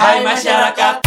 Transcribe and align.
Hai 0.00 0.24
masyarakat. 0.24 1.04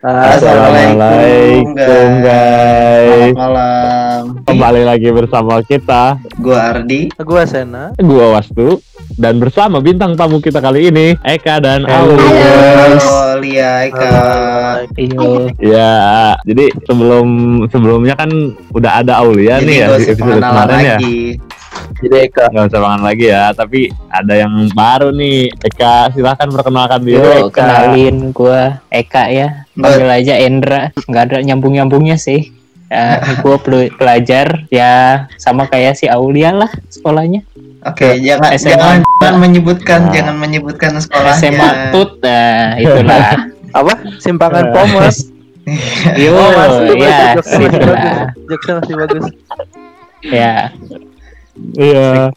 Assalamualaikum 0.00 2.08
guys. 2.24 3.36
Selamat 3.36 3.36
malam. 3.36 4.40
Kembali 4.48 4.88
lagi 4.88 5.12
bersama 5.12 5.60
kita, 5.68 6.16
Gua 6.40 6.72
Ardi. 6.72 7.12
Gua 7.20 7.44
Sena. 7.44 7.92
gua 8.00 8.40
Wastu 8.40 8.80
dan 9.18 9.42
bersama 9.42 9.82
bintang 9.82 10.14
tamu 10.14 10.38
kita 10.38 10.62
kali 10.62 10.94
ini 10.94 11.18
Eka 11.26 11.58
dan 11.58 11.82
Halo. 11.82 12.14
Aul. 12.14 12.22
Halo 12.22 13.42
Lia 13.42 13.90
Eka. 13.90 14.10
Iyo. 14.94 15.50
Ya, 15.58 16.38
jadi 16.46 16.70
sebelum 16.86 17.26
sebelumnya 17.66 18.14
kan 18.14 18.30
udah 18.70 19.02
ada 19.02 19.18
Aulia 19.18 19.58
Jadi 19.58 19.66
nih 19.66 19.76
ya 19.82 19.86
episode 19.98 20.38
kemarin 20.38 20.78
ya. 20.78 20.96
lagi. 21.02 21.20
Jadi 21.98 22.16
Eka. 22.30 22.44
Nggak 22.54 22.64
usah 22.70 22.80
banget 22.80 23.00
lagi 23.02 23.26
ya, 23.26 23.44
tapi 23.58 23.80
ada 24.06 24.34
yang 24.38 24.54
baru 24.70 25.10
nih. 25.10 25.50
Eka, 25.66 26.14
silahkan 26.14 26.46
perkenalkan 26.46 27.00
diri 27.02 27.18
Yo, 27.18 27.50
Eka. 27.50 27.58
kenalin 27.58 28.16
gua 28.30 28.78
Eka 28.86 29.26
ya. 29.34 29.66
Panggil 29.74 30.06
aja 30.06 30.34
Endra. 30.38 30.94
Nggak 30.94 31.22
ada 31.26 31.38
nyambung-nyambungnya 31.42 32.14
sih. 32.14 32.54
Ya, 32.88 33.20
gua 33.44 33.60
pel- 33.60 33.92
pelajar 33.98 34.64
ya 34.72 35.26
sama 35.36 35.66
kayak 35.68 35.98
si 35.98 36.06
Aulia 36.06 36.54
lah 36.54 36.70
sekolahnya. 36.88 37.44
Oke, 37.80 38.18
jangan 38.18 38.50
SMA. 38.54 38.70
jangan 38.72 38.96
jangan 39.22 39.36
menyebutkan 39.38 40.00
Nah. 40.00 40.12
jangan 40.12 40.34
menyebutkan 40.34 40.90
sekolahnya. 40.98 41.38
SMA 41.38 41.68
Tut. 41.94 42.10
Nah, 42.20 42.74
itulah. 42.76 43.26
Apa? 43.78 43.92
Simpangan 44.18 44.64
Pomos. 44.72 45.16
Yo, 46.16 46.32
Oh, 46.32 46.48
masih 46.50 46.96
ya, 46.96 47.36
masih 47.36 47.68
bagus. 47.68 48.16
Jokesnya 48.48 48.74
masih 48.80 48.94
bagus. 48.96 49.24
Ya, 50.24 50.72
Iya. 51.74 52.30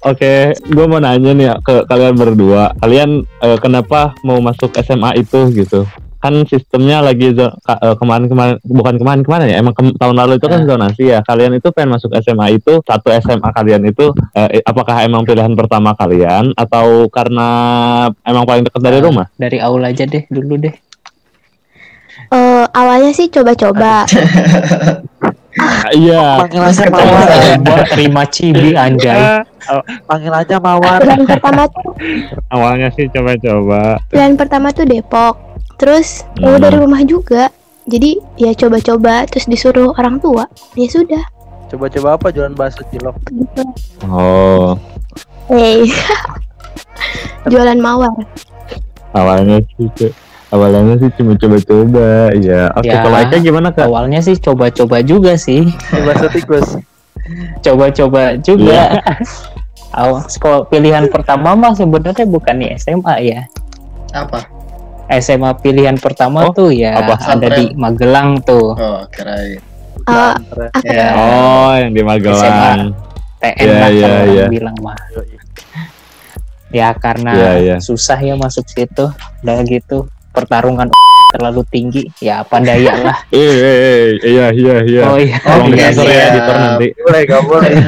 Oke, 0.00 0.34
gue 0.54 0.84
mau 0.84 1.00
nanya 1.00 1.32
nih 1.32 1.46
ya 1.48 1.54
ke 1.58 1.84
kalian 1.84 2.14
berdua. 2.14 2.76
Kalian 2.78 3.24
eh, 3.40 3.58
kenapa 3.58 4.12
mau 4.20 4.36
masuk 4.38 4.70
SMA 4.76 5.16
itu 5.16 5.48
gitu? 5.50 5.88
Kan 6.24 6.40
sistemnya 6.44 6.98
lagi 6.98 7.36
ka- 7.36 7.76
eh, 7.78 7.92
kemarin-kemarin 7.94 8.56
bukan 8.64 8.96
kemarin-kemarin 8.96 9.46
ya. 9.46 9.56
Emang 9.60 9.72
kem- 9.72 9.92
tahun 9.92 10.16
lalu 10.16 10.32
itu 10.34 10.48
kan 10.48 10.58
Nah. 10.58 10.68
zonasi 10.70 11.04
ya. 11.06 11.20
Kalian 11.20 11.52
itu 11.54 11.68
pengen 11.68 11.92
masuk 11.92 12.16
SMA 12.16 12.56
itu 12.56 12.80
satu 12.80 13.12
SMA 13.12 13.44
kalian 13.50 13.84
itu 13.84 14.08
eh, 14.32 14.64
apakah 14.64 15.04
emang 15.04 15.22
pilihan 15.22 15.52
pertama 15.52 15.92
kalian 15.92 16.56
atau 16.56 17.06
karena 17.08 17.48
emang 18.22 18.42
paling 18.42 18.64
dekat 18.64 18.80
dari 18.80 18.98
Nah. 18.98 19.04
rumah? 19.04 19.26
dari 19.36 19.60
Aul 19.60 19.84
aja 19.84 20.02
deh 20.02 20.24
dulu 20.26 20.56
deh. 20.58 20.72
Eh, 22.26 22.64
awalnya 22.66 23.12
sih 23.12 23.28
coba-coba. 23.28 24.08
Iya. 25.94 26.42
Panggil 26.42 26.62
aja 26.64 26.82
Terus 26.82 26.90
Mawar. 26.90 27.86
terima 27.86 28.22
cibi 28.26 28.74
anjay. 28.74 29.38
Panggil 30.10 30.34
aja 30.34 30.56
Mawar. 30.58 30.98
Pilihan 30.98 31.22
pertama 31.24 31.62
tuh, 31.70 31.94
Awalnya 32.50 32.88
sih 32.90 33.06
coba-coba. 33.06 34.02
pilihan 34.10 34.34
pertama 34.34 34.74
tuh 34.74 34.82
Depok. 34.82 35.53
Terus 35.76 36.22
Hmm. 36.36 36.58
dari 36.58 36.76
rumah 36.76 37.02
juga. 37.02 37.50
Jadi 37.84 38.16
ya 38.34 38.52
coba-coba 38.52 39.28
terus 39.28 39.44
disuruh 39.44 39.92
orang 39.94 40.16
tua. 40.16 40.48
Ya 40.72 40.88
sudah. 40.88 41.20
Coba-coba 41.68 42.16
apa 42.16 42.26
jualan 42.30 42.54
bakso 42.54 42.80
cilok. 42.88 43.16
Oh, 44.04 44.78
Hey. 45.44 45.84
Jualan 47.44 47.76
mawar. 47.76 48.08
awalnya 49.12 49.60
sih 49.70 50.10
awalnya 50.48 50.96
sih 50.96 51.10
cuma 51.14 51.36
coba-coba. 51.36 52.32
Ya. 52.34 52.72
Oke, 52.72 52.88
Ya. 52.88 53.04
kalau 53.04 53.18
Eka 53.20 53.36
gimana 53.38 53.68
kak? 53.70 53.84
Awalnya 53.84 54.18
sih 54.18 54.34
coba-coba 54.34 55.04
juga 55.04 55.36
sih. 55.36 55.68
Bakso 55.92 56.26
tikus. 56.30 56.68
Coba-coba 57.64 58.36
juga. 58.40 58.98
Awal 59.94 60.26
sekolah 60.26 60.66
pilihan 60.66 61.06
pertama 61.06 61.54
mah 61.54 61.70
sebenarnya 61.72 62.26
bukan 62.26 62.58
di 62.58 62.66
SMA 62.74 63.14
ya. 63.22 63.40
Apa? 64.10 64.42
SMA 65.10 65.50
pilihan 65.60 65.96
pertama 65.96 66.48
Oh, 66.48 66.52
tuh 66.52 66.70
ya 66.72 66.96
apa? 67.00 67.20
ada 67.20 67.48
di 67.52 67.72
Magelang 67.74 68.40
tuh. 68.42 68.72
Oh, 68.72 69.02
kirain. 69.12 69.60
Santre. 70.04 70.68
apa 70.68 70.84
Ya, 70.84 71.08
Oh, 71.16 71.72
yang 71.76 71.92
di 71.92 72.02
Magelang. 72.04 72.92
TN 73.40 73.56
Iya, 73.60 73.72
lah 73.76 73.90
iya, 73.92 74.04
kalau 74.04 74.16
iya. 74.24 74.44
orang 74.44 74.52
bilang 74.52 74.76
mah. 74.80 74.96
Ya 76.74 76.88
karena 76.96 77.30
Iya, 77.32 77.52
iya. 77.60 77.76
susah 77.78 78.18
ya 78.18 78.34
masuk 78.34 78.64
situ. 78.66 79.06
Udah 79.44 79.56
gitu 79.64 80.08
pertarungan 80.32 80.88
terlalu 81.36 81.62
tinggi. 81.68 82.04
Ya 82.18 82.40
apa 82.42 82.58
daya 82.60 82.94
lah. 83.00 83.18
Eh, 83.34 84.16
iya, 84.24 84.48
iya, 84.50 84.76
iya. 84.82 85.02
Oh 85.08 85.16
iya. 85.20 85.36
Tolong 85.40 85.68
iya, 85.72 85.88
disensor 85.92 86.08
ya 86.08 86.26
iya. 86.32 86.52
nanti. 86.56 86.86
Boleh, 86.98 87.20
gak 87.24 87.42
boleh. 87.44 87.72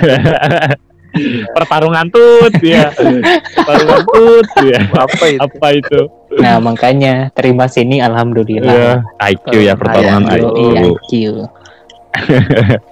Pertarungan 1.50 2.06
tut, 2.09 2.53
ya. 2.60 2.91
Pertarungan 2.91 4.03
tut, 4.04 4.49
ya. 4.62 4.81
Apa 4.93 5.25
itu? 5.27 5.41
Apa 5.41 5.66
itu? 5.72 6.00
Nah 6.37 6.60
makanya 6.60 7.32
terima 7.32 7.65
sini 7.65 7.97
Iya, 7.97 8.10
alhamdulillah. 8.10 9.00
IQ 9.19 9.47
ya 9.56 9.72
pertarungan 9.72 10.22
Iya, 10.22 10.37
IQ. 10.37 10.54
Iya, 10.54 10.81
IQ. 10.84 11.10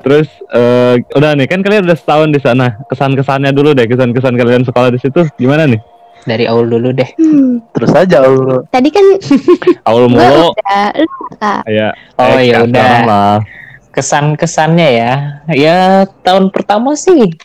Terus 0.01 0.29
eh, 0.51 0.95
udah 1.13 1.33
nih 1.33 1.47
kan 1.47 1.61
kalian 1.61 1.85
udah 1.85 1.97
setahun 1.97 2.29
di 2.31 2.41
sana. 2.41 2.77
Kesan-kesannya 2.87 3.51
dulu 3.51 3.73
deh, 3.73 3.85
kesan-kesan 3.85 4.35
kalian 4.35 4.65
sekolah 4.65 4.89
di 4.89 5.01
situ 5.01 5.25
gimana 5.37 5.65
nih? 5.65 5.81
Dari 6.25 6.49
awal 6.49 6.69
dulu 6.69 6.89
deh. 6.89 7.09
hmm, 7.17 7.77
Terus 7.77 7.93
aja 7.93 8.25
lu. 8.25 8.65
tadi 8.69 8.89
kan 8.89 9.05
Awal 9.89 10.09
mulu, 10.09 10.57
udah 10.57 10.89
lu 10.97 11.09
kak. 11.37 11.63
ya. 11.69 11.93
Oh 12.17 12.33
eh, 12.33 12.49
ya 12.49 12.65
udah. 12.65 13.45
Kesan-kesannya 13.93 14.89
ya. 14.91 15.13
Ya 15.53 15.79
tahun 16.25 16.49
pertama 16.49 16.97
sih 16.97 17.37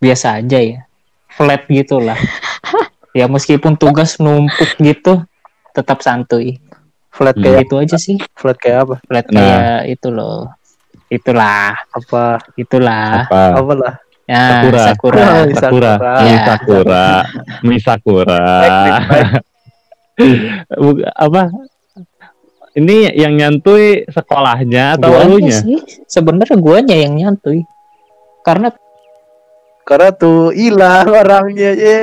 biasa 0.00 0.40
aja 0.40 0.58
ya. 0.58 0.80
Flat 1.30 1.68
gitu 1.68 2.00
lah. 2.00 2.16
ya 3.18 3.26
meskipun 3.26 3.74
tugas 3.74 4.16
numpuk 4.16 4.74
gitu 4.76 5.22
tetap 5.70 6.00
santuy. 6.00 6.58
Flat 7.10 7.34
Hmm. 7.34 7.44
kayak 7.44 7.58
Gitu 7.62 7.74
aja 7.76 7.96
sih. 7.96 8.16
flat 8.32 8.56
kayak 8.56 8.78
apa? 8.82 8.96
Flat 9.04 9.26
Nah. 9.28 9.38
kayak 9.38 9.80
itu 9.92 10.08
loh. 10.08 10.50
Itulah, 11.06 11.74
Apa? 11.90 12.38
itulah. 12.54 13.26
Apa? 13.26 13.42
Apa 13.58 13.72
lah? 13.74 13.94
Ya, 14.24 14.42
Sakura. 14.62 14.78
Sakura. 14.86 15.24
Sakura. 15.26 15.52
Sakura, 15.58 15.92
Mi 16.14 16.30
Ya. 16.30 16.38
Sakura, 16.46 17.04
Mi 17.60 17.76
Sakura. 17.82 18.42
Bu- 20.78 21.02
apa? 21.02 21.42
Ini 22.70 23.10
yang 23.10 23.34
nyantui 23.34 24.06
sekolahnya 24.06 24.94
atau 24.94 25.10
Guanya 25.10 25.50
sih 25.50 25.82
sebenarnya 26.06 26.54
guanya 26.54 26.94
yang 26.94 27.18
nyantui. 27.18 27.66
Karena 28.46 28.70
Karena 29.90 30.14
tuh 30.14 30.54
hilang 30.54 31.10
orangnya. 31.10 31.74
Ye. 31.74 31.98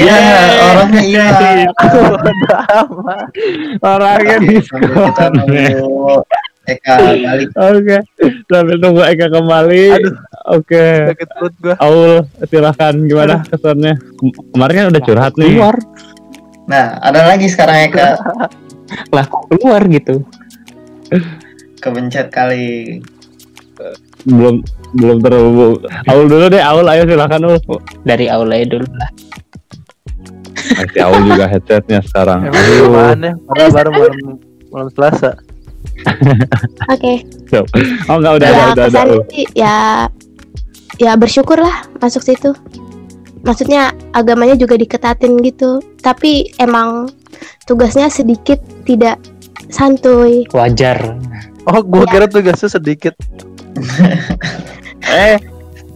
Ya, 0.00 0.16
orangnya 0.72 1.04
hilang. 1.04 1.68
Orangnya 3.84 4.36
di 4.40 4.56
nunggu 4.56 6.24
Eka 6.66 6.94
balik. 6.98 7.48
Oke, 7.54 7.98
sambil 8.50 8.76
tunggu 8.80 9.02
Eka 9.04 9.26
kembali. 9.28 9.84
Aduh. 9.92 10.14
Oke, 10.48 10.86
Sakit 11.14 11.28
perut 11.30 11.54
gua. 11.60 11.74
Aul 11.78 12.12
silahkan 12.46 12.94
gimana 12.98 13.44
kesannya? 13.44 13.94
Kem- 13.94 14.34
Kemarin 14.50 14.74
kan 14.74 14.86
udah 14.90 15.02
curhat 15.04 15.32
nih. 15.36 15.54
keluar 15.54 15.76
Nah, 16.66 16.98
ada 16.98 17.30
lagi 17.30 17.46
sekarang 17.46 17.86
Eka 17.86 18.18
lah 19.12 19.26
keluar 19.46 19.82
gitu. 19.86 20.26
kebencet 21.78 22.34
kali. 22.34 22.98
Belum 24.26 24.58
belum 24.92 25.18
terhubung. 25.22 25.74
Aul 26.10 26.26
dulu 26.26 26.50
deh, 26.50 26.58
Aul 26.58 26.86
ayo 26.86 27.06
silahkan 27.06 27.40
Aul. 27.40 27.58
Dari 28.02 28.26
aula 28.26 28.58
dulu 28.66 28.86
lah. 28.92 29.10
Masih 30.76 31.00
Aul 31.02 31.20
juga 31.24 31.46
headsetnya 31.46 32.00
sekarang. 32.02 32.50
Aduh. 32.50 32.90
gimana? 32.90 33.28
Padahal 33.46 33.70
baru 33.70 33.90
malam 33.94 34.14
malam 34.68 34.88
Selasa. 34.90 35.30
Oke. 36.92 37.22
Oh 38.10 38.18
enggak 38.18 38.34
udah 38.42 38.48
ya 38.48 38.58
ada 38.58 38.72
udah 38.74 38.86
kesan 38.90 39.06
Aul. 39.06 39.20
sih 39.30 39.46
ya 39.54 39.76
ya 40.98 41.12
bersyukur 41.14 41.56
lah 41.56 41.86
masuk 41.98 42.20
situ. 42.20 42.50
Maksudnya 43.46 43.94
agamanya 44.10 44.58
juga 44.58 44.74
diketatin 44.74 45.38
gitu. 45.38 45.78
Tapi 46.02 46.50
emang 46.58 47.06
tugasnya 47.64 48.10
sedikit 48.10 48.58
tidak 48.82 49.22
santuy. 49.70 50.42
Wajar. 50.50 51.14
Oh, 51.66 51.82
gua 51.82 52.06
Ya. 52.06 52.10
kira 52.10 52.26
tugasnya 52.26 52.70
sedikit. 52.70 53.14
Eh, 55.06 55.38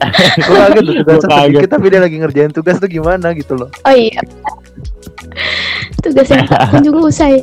Gua 0.46 0.70
kaget 0.70 0.84
Gua 1.02 1.18
kaget. 1.18 1.20
sedikit 1.26 1.68
tapi 1.68 1.86
dia 1.88 2.00
lagi 2.00 2.16
ngerjain 2.16 2.52
tugas 2.52 2.78
tuh 2.78 2.86
gimana 2.86 3.34
gitu 3.34 3.52
loh. 3.54 3.68
Oh 3.82 3.92
iya. 3.92 4.22
Tugasnya 6.00 6.46
kunjung 6.70 7.02
usai. 7.02 7.42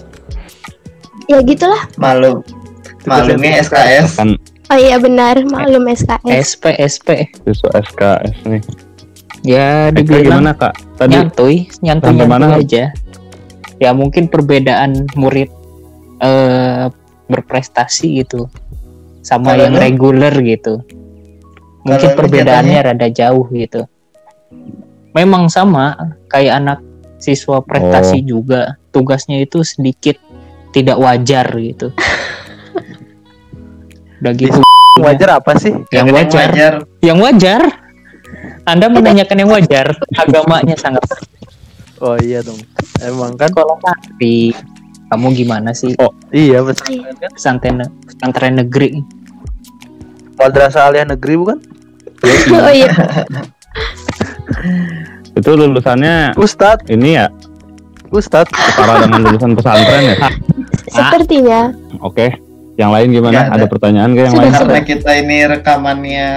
Ya 1.27 1.43
gitulah. 1.43 1.85
Malu. 1.95 2.41
Malumnya 3.03 3.61
SKS. 3.61 4.15
kan 4.15 4.35
Oh 4.67 4.75
iya 4.75 4.99
benar, 4.99 5.39
maklum 5.47 5.87
SKS. 5.87 6.59
SP 6.59 6.65
SP. 6.75 7.07
siswa 7.41 7.71
SKS 7.77 8.35
nih. 8.43 8.61
Ya 9.45 9.67
dibilang 9.89 10.43
gimana 10.43 10.51
kak? 10.51 10.75
Tadi 10.97 11.13
nyantuy, 11.13 11.55
Sampai 11.69 11.85
nyantuy 11.85 12.27
mana? 12.27 12.47
aja. 12.53 12.91
Ya 13.77 13.91
mungkin 13.91 14.27
perbedaan 14.27 15.07
murid 15.13 15.47
eh 16.19 16.89
berprestasi 17.27 18.23
gitu 18.23 18.49
sama 19.27 19.51
Kalau 19.51 19.67
yang 19.67 19.75
reguler 19.75 20.31
gitu. 20.39 20.79
mungkin 21.83 22.07
Kalau 22.07 22.17
perbedaannya 22.17 22.79
rada 22.81 23.07
jauh 23.09 23.45
gitu 23.49 23.85
memang 25.11 25.47
sama 25.47 25.95
kayak 26.27 26.59
anak 26.59 26.79
siswa 27.17 27.59
prestasi 27.59 28.21
juga 28.21 28.75
tugasnya 28.91 29.39
itu 29.39 29.63
sedikit 29.63 30.15
tidak 30.71 30.95
wajar 30.95 31.47
gitu 31.53 31.91
udah 34.19 34.33
gitu 34.33 34.59
Wajar 34.97 35.37
apa 35.37 35.53
sih? 35.55 35.71
yang 35.93 36.03
Yang 36.03 36.07
wajar 36.11 36.47
wajar. 36.49 36.73
yang 37.01 37.17
wajar 37.21 37.61
anda 38.63 38.85
menanyakan 38.89 39.37
yang 39.37 39.51
wajar 39.51 39.87
agamanya 40.21 40.75
sangat 40.75 41.03
Oh 41.97 42.13
iya 42.15 42.41
dong. 42.41 42.57
Emang 43.01 43.33
kan? 43.33 43.49
sekolah 43.49 43.77
tapi 43.81 44.53
kamu 45.09 45.33
gimana 45.33 45.71
sih 45.71 45.93
Iya 46.29 46.61
pesantren 46.61 47.15
kan. 47.15 47.29
pesantren 47.33 47.75
pesantren 48.05 48.53
negeri 48.57 48.89
Madrasah 50.37 50.89
Aliyah 50.89 51.07
Negeri 51.09 51.33
bukan? 51.37 51.57
oh 52.55 52.73
iya 52.73 52.87
Itu 55.37 55.53
lulusannya 55.53 56.33
Ustad, 56.33 56.89
ini 56.89 57.13
ya 57.17 57.29
Ustad. 58.09 58.49
setara 58.49 59.05
dengan 59.05 59.21
lulusan 59.27 59.53
pesantren 59.53 60.15
ya. 60.15 60.17
sepertinya 60.95 61.75
Oke. 62.01 62.33
Yang 62.77 62.91
lain 62.93 63.07
gimana? 63.09 63.39
Ada. 63.49 63.53
Ada 63.57 63.65
pertanyaan 63.65 64.13
ke 64.13 64.21
yang 64.21 64.33
Sudah, 64.37 64.43
lain? 64.45 64.53
sudah. 64.53 64.69
Karena 64.69 64.81
kita 64.85 65.11
ini 65.17 65.37
rekamannya 65.49 66.29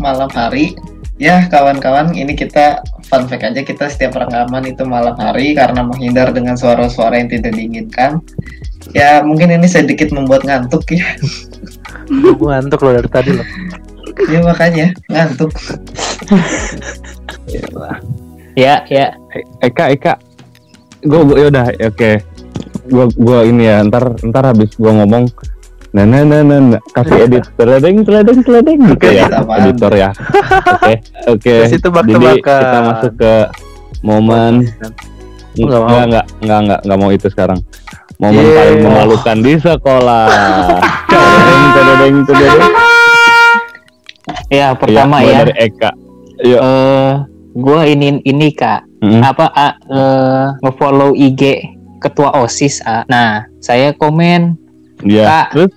malam 0.00 0.30
hari, 0.32 0.72
ya 1.20 1.44
kawan-kawan, 1.52 2.16
ini 2.16 2.32
kita 2.32 2.80
fun 3.12 3.28
fact 3.28 3.44
aja 3.44 3.60
kita 3.60 3.92
setiap 3.92 4.16
rekaman 4.16 4.72
itu 4.72 4.88
malam 4.88 5.12
hari 5.20 5.52
karena 5.52 5.84
menghindar 5.84 6.32
dengan 6.32 6.56
suara-suara 6.56 7.20
yang 7.20 7.28
tidak 7.28 7.52
diinginkan. 7.52 8.24
Ya 8.96 9.20
mungkin 9.20 9.52
ini 9.52 9.68
sedikit 9.68 10.08
membuat 10.16 10.48
ngantuk 10.48 10.88
ya. 10.88 11.04
Gue 12.08 12.48
ngantuk 12.48 12.80
loh 12.82 12.92
dari 12.98 13.08
tadi 13.10 13.30
loh. 13.34 13.46
Ya 14.28 14.38
makanya 14.44 14.86
ngantuk. 15.08 15.50
ya 18.58 18.84
ya 18.88 19.06
Eka, 19.62 19.84
Eka. 19.94 20.14
Gue 21.02 21.20
ya 21.38 21.46
udah 21.50 21.66
oke. 21.70 22.12
Gua 22.82 23.06
gua 23.14 23.46
ini 23.46 23.70
ya 23.70 23.86
ntar 23.86 24.18
ntar 24.26 24.42
habis 24.52 24.74
gua 24.74 24.90
ngomong 25.02 25.30
nah 25.92 26.08
nah 26.08 26.24
nah 26.24 26.40
nah, 26.40 26.56
nah. 26.56 26.80
kasih 26.96 27.28
edit 27.28 27.44
teledeng 27.52 28.00
teledeng 28.00 28.40
teledeng 28.40 28.80
gitu 28.96 29.12
ya 29.12 29.28
apaan? 29.28 29.60
editor 29.60 29.92
ya 29.92 30.08
oke 30.72 30.94
oke 31.36 31.54
jadi 31.68 32.40
kita 32.40 32.80
masuk 32.80 33.12
ke 33.20 33.34
momen 34.00 34.72
Nggak 35.52 35.80
enggak 35.84 36.24
enggak 36.40 36.58
enggak 36.64 36.80
enggak 36.80 36.96
mau 36.96 37.10
itu 37.12 37.28
sekarang 37.28 37.60
momen 38.22 38.38
Yeah. 38.38 38.54
paling 38.54 38.80
memalukan 38.86 39.36
di 39.42 39.52
sekolah 39.58 40.26
teledeng 41.74 42.16
ya 44.46 44.66
pertama 44.78 45.16
Iya, 45.20 45.26
ya 45.26 45.38
dari 45.42 45.54
Eka 45.58 45.90
Yuk. 46.42 46.60
eh 46.62 47.10
gua 47.52 47.80
ini 47.84 48.22
ini 48.22 48.48
kak 48.54 48.86
Mm-mm. 49.02 49.20
apa 49.20 49.46
A, 49.50 49.68
eh, 49.74 50.44
ngefollow 50.62 51.18
IG 51.18 51.66
ketua 51.98 52.30
osis 52.38 52.78
A. 52.86 53.02
nah 53.10 53.42
saya 53.58 53.90
komen 53.92 54.54
Iya. 55.02 55.26
Kak. 55.26 55.46
Terus 55.58 55.72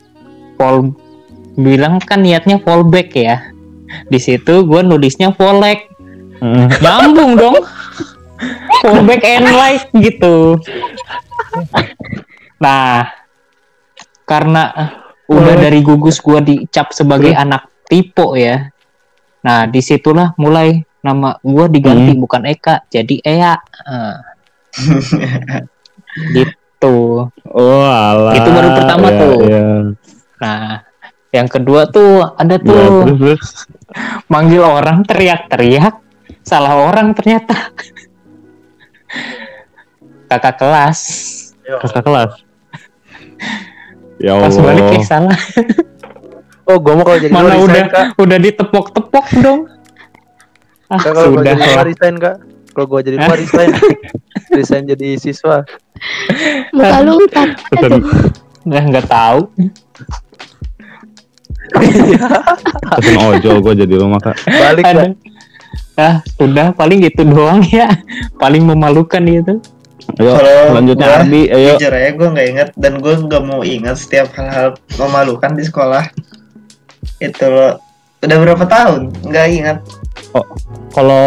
fall 0.54 0.94
bilang 1.58 1.98
kan 1.98 2.22
niatnya 2.22 2.62
fallback 2.62 3.10
ya 3.18 3.42
di 4.12 4.20
situ 4.22 4.62
gue 4.68 4.82
nulisnya 4.86 5.34
fallback 5.34 5.90
mm, 6.44 6.68
nyambung 6.84 7.34
dong 7.34 7.58
fallback 8.86 9.24
and 9.26 9.50
like 9.56 9.88
gitu 9.98 10.60
nah 12.56 13.12
karena 14.26 14.64
udah 15.26 15.56
dari 15.58 15.82
gugus 15.82 16.22
gue 16.22 16.42
dicap 16.42 16.94
sebagai 16.94 17.34
anak 17.34 17.70
tipe 17.90 18.26
ya. 18.38 18.70
Nah 19.46 19.70
di 19.70 19.82
situlah 19.82 20.34
mulai 20.38 20.82
nama 21.06 21.38
gue 21.42 21.66
diganti 21.70 22.18
bukan 22.18 22.46
Eka 22.50 22.90
jadi 22.90 23.16
Ea. 23.22 23.56
Eh, 23.62 24.16
gitu. 26.38 27.30
Oh 27.54 27.86
alah. 27.86 28.34
Itu 28.34 28.50
baru 28.50 28.70
pertama 28.74 29.08
Iya, 29.10 29.20
tuh. 29.22 29.38
iya. 29.46 29.66
nah 30.36 30.84
yang 31.32 31.48
kedua 31.48 31.88
tuh 31.90 32.36
ada 32.38 32.58
Iya, 32.58 32.66
tuh. 32.66 33.02
terus 33.06 33.18
terus. 33.22 33.46
Manggil 34.34 34.62
orang 34.66 35.06
teriak-teriak. 35.06 36.02
Salah 36.46 36.78
orang 36.78 37.14
ternyata. 37.18 37.54
Kakak 40.30 40.58
kelas. 40.58 41.00
Kakak 41.66 42.02
kelas 42.06 42.45
ya 44.20 44.40
pas 44.40 44.56
Allah. 44.56 44.64
balik 44.64 44.86
eh 44.96 45.06
salah. 45.06 45.40
Oh, 46.66 46.82
gue 46.82 46.98
mau 46.98 47.06
kalau 47.06 47.22
jadi 47.22 47.30
mana 47.30 47.62
gua 47.62 47.70
udah 47.70 47.78
resign, 47.78 47.94
Kak. 47.94 48.18
udah 48.18 48.38
ditepok-tepok 48.42 49.26
dong. 49.38 49.70
Ah 50.90 50.98
Kak, 50.98 51.14
kalau 51.14 51.38
sudah. 51.38 51.46
jadi 51.46 51.62
gua 51.62 51.78
lah 51.78 51.86
resign, 51.86 52.16
Kak. 52.18 52.42
Kalau 52.74 52.86
gue 52.90 53.02
jadi 53.06 53.18
gua 53.22 53.36
resign. 53.38 53.70
resign 54.58 54.84
jadi 54.90 55.08
siswa. 55.22 55.62
muka 56.74 56.98
lu 57.06 57.22
tak 57.30 57.62
Pesan 57.70 58.02
nggak 58.66 58.84
nggak 58.90 59.06
tahu. 59.06 59.46
Pesan 62.98 63.18
ojol 63.22 63.62
gue 63.62 63.86
jadi 63.86 63.94
rumah 64.02 64.18
kak. 64.18 64.34
Balik, 64.50 64.90
Kak. 64.90 65.14
ah 66.02 66.26
sudah 66.34 66.74
paling 66.74 67.06
gitu 67.06 67.30
doang 67.30 67.62
ya. 67.70 67.94
Paling 68.42 68.66
memalukan 68.66 69.22
gitu 69.22 69.62
Ayo 70.16 70.32
Kalau 70.38 70.56
selanjutnya 70.72 71.06
gua- 71.06 71.18
Ardi. 71.20 71.42
Ayo. 71.50 71.72
Jujur 71.76 71.92
aja 71.92 72.10
gue 72.14 72.28
nggak 72.30 72.48
inget 72.48 72.70
dan 72.78 72.94
gue 73.02 73.14
nggak 73.20 73.44
mau 73.44 73.62
ingat 73.66 73.96
setiap 74.00 74.28
hal-hal 74.38 74.68
memalukan 74.96 75.52
di 75.52 75.64
sekolah. 75.66 76.04
Itu 77.20 77.46
loh. 77.50 77.74
Udah 78.22 78.38
berapa 78.40 78.66
tahun? 78.66 79.02
Nggak 79.26 79.46
ingat. 79.52 79.78
Kalau 80.96 81.26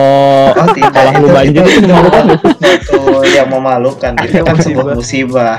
Oh 0.53 0.69
tidak. 0.73 0.93
Kalau 0.93 1.11
lu 1.21 1.29
banjir 1.29 1.63
itu 1.65 1.85
memalukan 1.85 2.23
nggak 2.25 2.41
Itu 2.81 2.99
yang 3.29 3.49
memalukan. 3.53 4.13
Itu 4.25 4.43
kan 4.43 4.57
sebuah 4.57 4.87
musibah. 4.97 5.59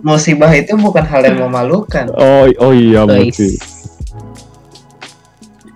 Musibah 0.00 0.50
itu 0.54 0.72
bukan 0.80 1.04
hal 1.04 1.20
yang 1.26 1.38
memalukan. 1.44 2.08
oh 2.14 2.48
oh 2.56 2.72
iya 2.72 3.04
mesti. 3.04 3.58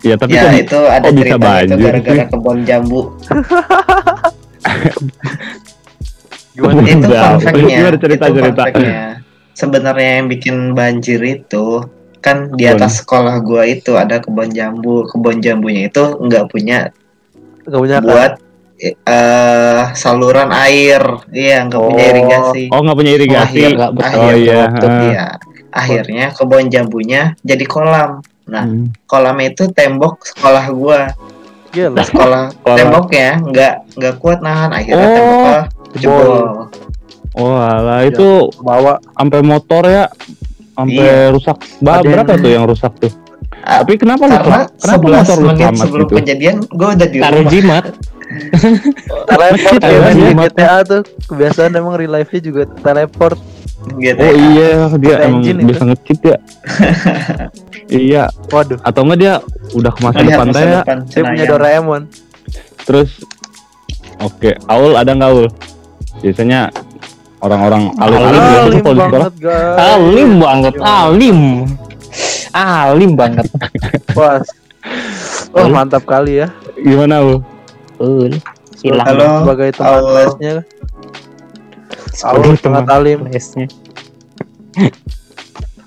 Ya 0.05 0.21
tapi 0.21 0.37
ya 0.37 0.45
kan 0.45 0.53
itu 0.57 0.79
ada 0.85 1.09
bisa 1.09 1.17
cerita 1.17 1.49
itu 1.65 1.75
gara-gara 1.81 2.21
sih? 2.21 2.29
kebun 2.29 2.59
jambu. 2.69 3.01
Gimana? 6.55 6.81
itu 6.81 7.03
fun 7.05 7.39
fact-nya. 7.41 7.77
gimana 7.77 7.97
cerita- 7.99 8.27
itu 8.27 8.39
cerita? 8.39 8.63
Sebenarnya 9.53 10.11
yang 10.19 10.27
bikin 10.27 10.57
banjir 10.73 11.21
itu 11.21 11.83
kan 12.19 12.51
di 12.51 12.65
atas 12.65 12.99
sekolah 13.01 13.39
gua 13.39 13.63
itu 13.65 13.95
ada 13.95 14.19
kebun 14.19 14.51
jambu. 14.51 15.07
Kebun 15.07 15.39
jambunya 15.39 15.87
itu 15.87 16.03
nggak 16.17 16.47
punya 16.49 16.91
Gak 17.65 17.81
punya 17.81 17.97
buat 17.99 18.33
eh 18.77 19.83
saluran 19.95 20.51
air. 20.51 21.01
Iya, 21.31 21.65
nggak 21.65 21.81
punya 21.81 22.03
Oh. 22.03 22.11
irigasi. 22.11 22.63
oh 22.69 22.81
nggak 22.81 22.97
punya 22.97 23.13
irigasi. 23.15 23.57
Akhir, 23.57 23.69
nggak 23.73 23.93
betul. 23.93 24.05
akhir, 24.05 24.21
Oh, 24.25 24.37
iya. 24.37 24.59
betul, 24.69 24.91
iya. 25.07 25.27
Akhirnya 25.71 26.27
kebun 26.31 26.65
jambunya 26.69 27.23
jadi 27.41 27.65
kolam. 27.65 28.11
Nah, 28.45 28.65
Hmm. 28.65 28.93
kolamnya 29.05 29.49
itu 29.51 29.65
tembok 29.69 30.23
sekolah 30.25 30.65
gua. 30.71 31.01
Gila. 31.71 31.99
Sekolah 32.01 32.43
Kolam. 32.55 32.77
temboknya 32.77 33.29
nggak 33.41 33.75
nggak 33.97 34.15
kuat 34.19 34.39
nahan. 34.39 34.71
Akhirnya 34.71 35.01
Oh, 35.01 35.11
temboknya 35.11 35.61
jebol. 35.97 36.69
Oh 37.35 37.55
alah 37.55 38.03
itu 38.03 38.25
Bawa 38.57 38.97
sampai 39.13 39.41
motor 39.41 39.83
ya 39.85 40.07
sampai 40.73 40.95
Iya. 40.97 41.31
rusak. 41.31 41.57
Ba- 41.79 41.99
Ada 41.99 42.01
yang- 42.01 42.13
berapa 42.13 42.33
tuh 42.37 42.51
yang 42.53 42.65
rusak 42.65 42.93
tuh? 42.97 43.13
Ah, 43.61 43.81
Tapi 43.81 43.97
kenapa 43.97 44.23
lu 44.23 44.35
Karena 44.35 44.61
kenapa 44.71 45.01
11 45.01 45.17
motor 45.17 45.37
lu 45.37 45.47
menit 45.47 45.59
selamat 45.59 45.81
sebelum 45.81 46.05
gitu? 46.05 46.15
kejadian 46.17 46.55
gue 46.63 46.89
udah 46.91 47.09
di 47.09 47.19
taruh 47.19 47.39
rumah. 47.39 47.51
jimat 47.51 47.85
teleport 49.31 49.81
ya 49.81 49.91
ya, 49.91 50.11
di 50.13 50.23
GTA 50.37 50.79
tuh. 50.85 51.03
Kebiasaan 51.25 51.71
emang 51.73 51.95
real 51.95 52.13
life-nya 52.13 52.41
juga 52.43 52.63
teleport. 52.77 53.39
Gitu. 53.95 54.17
Oh 54.17 54.33
iya 54.33 54.69
dia 54.95 55.15
Pakai 55.15 55.27
emang 55.27 55.43
bisa 55.63 55.83
nge-cheat 55.85 56.21
ya. 56.25 56.37
iya 58.09 58.25
Waduh, 58.49 58.81
atau 58.81 59.01
enggak 59.03 59.19
dia 59.19 59.35
udah 59.73 59.93
ke 59.93 60.01
masa 60.01 60.19
depan 60.21 60.47
ya. 60.51 60.81
depan 60.81 60.97
dia 61.05 61.23
punya. 61.23 61.45
Doraemon. 61.47 62.03
Terus 62.85 63.11
oke, 64.19 64.51
Aul 64.67 64.93
ada 64.95 65.11
nggak 65.11 65.31
Aul? 65.31 65.47
Biasanya 66.25 66.73
orang-orang 67.39 67.93
Alim 68.01 68.17
kalau 68.17 68.65
di 68.65 68.79
sekolah. 68.81 69.07
banget, 69.13 69.35
guys. 69.37 69.77
alim 69.77 70.31
banget 70.41 70.75
alim 70.81 71.41
alim 72.57 73.11
banget 73.13 73.47
Pas. 74.11 74.41
Oh, 75.53 75.69
mantap 75.69 76.03
kali 76.03 76.41
ya. 76.41 76.49
Gimana 76.75 77.21
Aul? 77.21 77.45
Betul. 77.95 78.33
hilang 78.81 79.05
Halo, 79.07 79.29
Sebagai 79.45 79.69
teman 79.73 80.03
lesnya. 80.13 80.55
Sangat 82.11 82.59
teman 82.59 82.85
alim. 82.87 83.19
lesnya. 83.27 83.67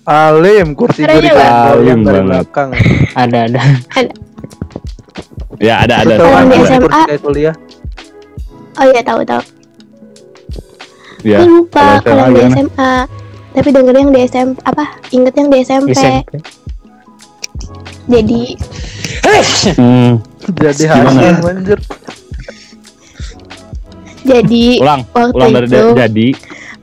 Alim, 0.03 0.67
kursi 0.71 1.03
gue 1.03 1.19
digoyang 1.19 1.73
Alim 1.73 1.99
dari 2.01 2.21
banget. 2.21 2.27
belakang. 2.47 2.69
ada 3.13 3.39
ada 3.43 3.61
Ya 5.57 5.81
ada 5.81 6.05
ada. 6.05 6.13
Di 6.15 6.21
kursi 6.53 6.73
SMA? 6.77 7.17
kuliah? 7.17 7.55
oh 8.77 8.85
iya 8.85 9.01
tahu 9.01 9.25
tahu 9.25 9.41
Ya. 11.25 11.41
Gue 11.41 11.49
lupa 11.65 12.01
kalau 12.01 12.29
di? 12.29 12.41
SMA 12.53 12.93
tapi 13.57 13.73
denger 13.73 13.95
yang 13.97 14.11
di 14.13 14.21
SMP 14.29 14.61
apa 14.61 14.85
inget 15.09 15.33
yang 15.33 15.49
di 15.49 15.57
SMP 15.65 15.89
SMP 15.97 16.37
jadi 18.05 18.41
Hmm, 19.77 20.19
Jadi 20.55 20.83
anjir. 20.87 21.79
Jadi 24.27 24.65
ulang, 24.83 25.01
waktu 25.15 25.35
ulang 25.35 25.51
dari 25.55 25.67
itu 25.67 25.87
jadi. 25.95 26.27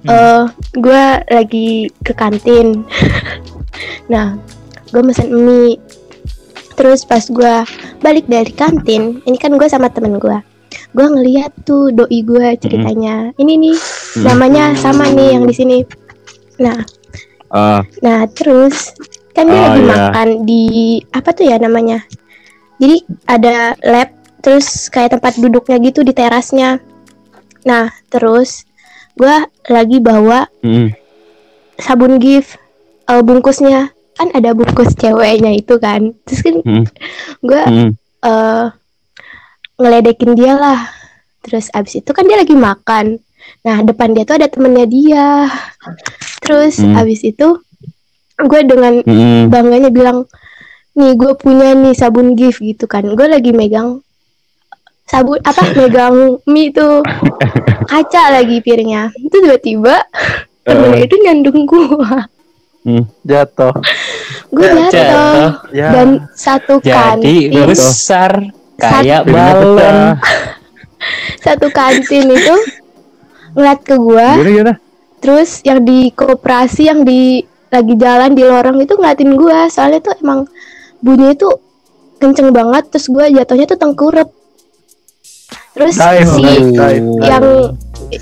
eh 0.04 0.42
gue 0.76 1.04
lagi 1.32 1.68
ke 2.04 2.12
kantin. 2.16 2.84
nah, 4.12 4.36
gue 4.92 5.02
mesen 5.04 5.28
mie. 5.32 5.80
Terus 6.74 7.06
pas 7.06 7.22
gue 7.24 7.54
balik 8.02 8.26
dari 8.26 8.50
kantin, 8.50 9.22
ini 9.24 9.36
kan 9.38 9.54
gue 9.54 9.68
sama 9.68 9.92
temen 9.92 10.16
gue. 10.16 10.38
Gue 10.96 11.06
ngeliat 11.06 11.52
tuh 11.64 11.92
doi 11.94 12.20
gue 12.24 12.56
ceritanya. 12.58 13.30
Ini 13.36 13.52
nih 13.60 13.76
Hmm. 14.14 14.24
namanya 14.24 14.64
sama 14.78 15.10
nih 15.10 15.34
yang 15.34 15.44
di 15.44 15.54
sini. 15.54 15.78
Nah, 16.58 16.78
Ah, 17.50 17.86
Nah, 18.02 18.26
terus 18.34 18.90
kan 19.30 19.46
dia 19.46 19.54
Oh, 19.54 19.62
lagi 19.70 19.80
iya. 19.80 19.90
makan 19.94 20.28
di 20.42 20.64
apa 21.14 21.30
tuh 21.30 21.46
ya 21.46 21.56
namanya? 21.58 22.02
Jadi 22.82 22.98
ada 23.30 23.78
lab, 23.78 24.10
terus 24.42 24.90
kayak 24.90 25.14
tempat 25.14 25.38
duduknya 25.38 25.78
gitu 25.78 26.02
di 26.02 26.10
terasnya. 26.10 26.82
Nah, 27.62 27.94
terus 28.10 28.66
gua 29.14 29.46
lagi 29.70 30.02
bawa 30.02 30.50
hmm. 30.66 30.90
sabun 31.78 32.18
gift 32.18 32.58
eh, 33.06 33.22
bungkusnya 33.22 33.94
kan 34.14 34.34
ada 34.34 34.50
bungkus 34.50 34.90
ceweknya 34.98 35.54
itu 35.54 35.78
kan. 35.78 36.10
Terus 36.26 36.40
kan 36.42 36.56
Hmm. 36.66 36.84
gua 37.38 37.62
Hmm. 37.70 37.90
eh, 38.18 38.66
ngeledekin 39.78 40.34
dia 40.34 40.58
lah. 40.58 40.90
Terus 41.46 41.70
abis 41.70 42.02
itu 42.02 42.10
kan 42.10 42.26
dia 42.26 42.42
lagi 42.42 42.58
makan. 42.58 43.22
Nah 43.64 43.80
depan 43.80 44.12
dia 44.12 44.24
tuh 44.24 44.36
ada 44.36 44.48
temennya 44.48 44.86
dia. 44.86 45.28
Terus 46.44 46.80
Hmm. 46.80 47.00
abis 47.00 47.24
itu 47.24 47.60
gue 48.34 48.60
dengan 48.66 49.00
Hmm. 49.04 49.48
bangganya 49.48 49.88
bilang, 49.88 50.28
nih 50.92 51.16
gue 51.16 51.32
punya 51.34 51.72
nih 51.72 51.94
sabun 51.96 52.36
gift 52.36 52.60
gitu 52.60 52.84
kan. 52.84 53.08
Gue 53.16 53.24
lagi 53.24 53.56
megang 53.56 54.04
sabun 55.08 55.40
apa 55.44 55.62
megang 55.80 56.40
mie 56.44 56.72
tuh 56.72 57.00
kaca 57.88 58.36
lagi 58.36 58.60
piringnya. 58.60 59.12
Itu 59.16 59.40
tiba-tiba 59.40 60.04
temennya 60.64 61.04
itu 61.04 61.16
nyandung 61.24 61.64
gue. 61.64 61.86
Jatuh. 63.24 63.72
Gue 64.52 64.68
jatuh. 64.68 64.92
Jatuh. 64.92 65.50
Ya. 65.72 65.88
Dan 65.88 66.08
satu 66.36 66.84
Jadi 66.84 66.92
kantin 66.92 67.64
besar 67.64 68.32
kayak 68.76 69.24
balon. 69.24 70.20
satu 71.44 71.68
kantin 71.72 72.28
itu 72.28 72.56
ngeliat 73.54 73.80
ke 73.80 73.94
gua 73.96 74.28
Gimana 74.34 74.50
gimana? 74.50 74.74
terus 75.18 75.64
yang 75.64 75.80
di 75.80 76.10
koperasi 76.10 76.86
yang 76.86 77.00
di 77.02 77.40
lagi 77.70 77.94
jalan 77.96 78.34
di 78.34 78.42
lorong 78.42 78.78
itu 78.78 78.94
ngeliatin 78.94 79.34
gua 79.34 79.66
soalnya 79.66 80.04
tuh 80.04 80.14
emang 80.20 80.44
bunyi 81.00 81.32
itu 81.32 81.48
kenceng 82.18 82.50
banget 82.50 82.86
terus 82.88 83.08
gua 83.08 83.26
jatuhnya 83.26 83.64
tuh 83.64 83.78
tengkurap 83.78 84.28
terus 85.72 85.94
Dive, 85.96 86.28
si 86.28 86.42
dive, 86.42 86.70
dive. 86.70 87.06
yang 87.20 87.44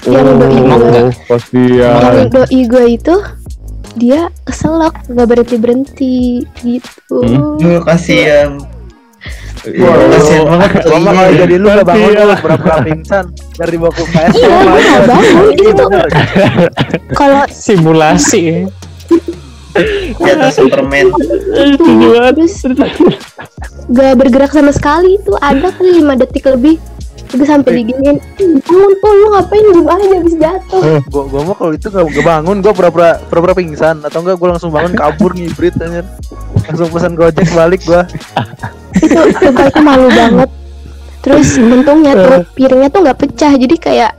yang 0.09 0.27
doi 0.39 0.57
gua 0.57 0.77
enggak? 0.79 1.05
Oh, 1.05 1.13
kasihan. 1.29 2.13
yang 2.17 2.31
doi 2.31 2.61
gua 2.65 2.85
itu 2.87 3.15
dia 3.93 4.21
keselak 4.43 4.95
nggak 5.05 5.29
berhenti 5.29 5.57
berhenti 5.61 6.17
gitu 6.65 7.19
Hmm. 7.21 7.85
Kasihan. 7.85 8.57
Iya. 9.63 9.91
kasihan 10.11 10.43
banget 10.49 10.71
tuh. 10.83 10.91
Gua 10.91 10.99
mah 10.99 11.13
iya. 11.13 11.19
kalau 11.23 11.33
jadi 11.39 11.55
lu 11.55 11.67
gak 11.71 11.87
bangun 11.87 12.11
lu 12.11 12.35
pura-pura 12.43 12.77
pingsan 12.83 13.25
dari 13.55 13.75
bawa 13.79 13.93
ke 13.95 14.03
PS. 14.11 14.33
Iya, 14.35 14.49
gua 14.51 14.81
nggak 14.83 15.05
bangun. 15.07 15.51
Itu 15.55 15.73
tuh- 15.79 15.91
kalau 17.15 17.43
Simulasi. 17.47 18.43
Jatuh 20.21 20.53
Superman. 20.53 21.07
terus 21.57 22.77
gak 23.89 24.15
bergerak 24.21 24.53
sama 24.53 24.73
sekali 24.73 25.17
itu 25.17 25.33
ada 25.41 25.73
kali 25.73 26.05
5 26.05 26.21
detik 26.21 26.45
lebih 26.45 26.77
gue 27.33 27.49
sampai 27.49 27.81
diginiin 27.81 28.21
bangun 28.61 28.93
oh 28.93 29.13
lu 29.17 29.27
ngapain 29.33 29.65
diem 29.65 29.89
aja 29.89 30.05
habis 30.21 30.37
jatuh 30.37 30.83
Gua 31.09 31.25
gua 31.25 31.41
mah 31.49 31.57
kalau 31.57 31.73
itu 31.73 31.89
gak, 31.89 32.05
gak 32.05 32.27
bangun, 32.29 32.61
gua 32.61 32.73
pura-pura 32.77 33.11
pura-pura 33.25 33.57
pingsan 33.57 34.05
atau 34.05 34.21
enggak 34.21 34.37
gua 34.37 34.49
langsung 34.57 34.69
bangun 34.69 34.93
kabur 34.93 35.33
ngibrit 35.33 35.73
anjir. 35.81 36.05
Langsung 36.69 36.89
pesan 36.93 37.17
Gojek 37.17 37.49
balik 37.57 37.81
gua. 37.89 38.05
Itu 38.99 39.21
sumpah 39.33 39.67
itu 39.69 39.81
malu 39.81 40.09
banget 40.09 40.49
terus 41.23 41.55
untungnya 41.55 42.13
tuh 42.13 42.39
piringnya 42.53 42.89
tuh 42.89 43.01
nggak 43.01 43.19
pecah 43.19 43.53
jadi 43.55 43.77
kayak 43.79 44.13